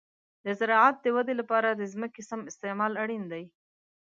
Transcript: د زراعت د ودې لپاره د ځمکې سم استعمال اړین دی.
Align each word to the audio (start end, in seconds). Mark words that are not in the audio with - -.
د 0.45 0.47
زراعت 0.59 0.95
د 1.01 1.05
ودې 1.15 1.33
لپاره 1.41 1.69
د 1.71 1.81
ځمکې 1.93 2.21
سم 2.29 2.41
استعمال 2.51 2.93
اړین 3.03 3.23
دی. 3.31 3.43